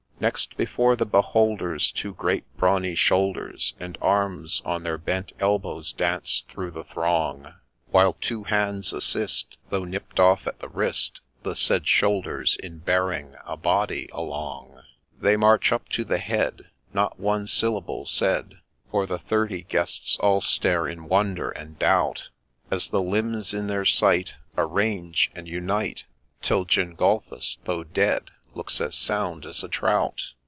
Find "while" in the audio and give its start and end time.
7.89-8.13